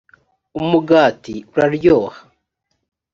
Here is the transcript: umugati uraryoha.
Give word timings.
umugati 0.59 1.35
uraryoha. 1.51 2.19